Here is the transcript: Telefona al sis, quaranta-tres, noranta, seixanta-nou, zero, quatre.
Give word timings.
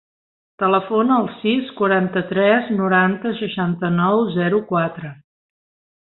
Telefona 0.61 1.17
al 1.23 1.27
sis, 1.41 1.67
quaranta-tres, 1.81 2.71
noranta, 2.79 3.33
seixanta-nou, 3.43 4.23
zero, 4.41 4.63
quatre. 4.73 5.13